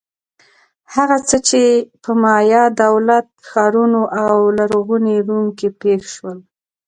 [0.95, 1.63] هغه څه چې
[2.03, 6.37] په مایا دولت-ښارونو او لرغوني روم کې پېښ شول.